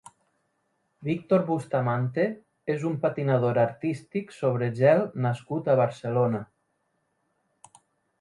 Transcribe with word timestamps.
Victor 1.07 1.43
Bustamante 1.49 2.23
és 2.75 2.85
un 2.91 2.95
patinador 3.03 3.59
artístic 3.65 4.33
sobre 4.37 4.71
gel 4.81 5.05
nascut 5.27 5.71
a 5.75 5.77
Barcelona. 5.81 6.41